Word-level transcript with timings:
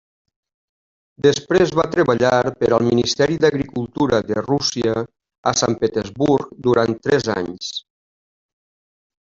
Després 1.25 1.73
va 1.79 1.85
treballar 1.95 2.31
per 2.63 2.69
al 2.77 2.87
Ministeri 2.87 3.37
d'Agricultura 3.45 4.23
de 4.31 4.39
Rússia 4.47 4.97
a 5.53 5.55
Sant 5.63 5.79
Petersburg 5.85 6.53
durant 6.71 6.99
tres 7.07 7.33
anys. 7.39 7.73